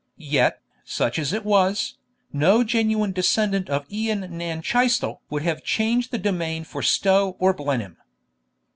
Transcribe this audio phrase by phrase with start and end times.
[0.17, 1.99] Yet, such as it was,
[2.33, 7.53] no genuine descendant of Ian nan Chaistel would have changed the domain for Stow or
[7.53, 7.97] Blenheim.